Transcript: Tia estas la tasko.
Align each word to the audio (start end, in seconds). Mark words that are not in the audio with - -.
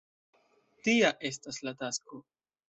Tia 0.87 1.11
estas 1.31 1.61
la 1.69 1.75
tasko. 1.83 2.25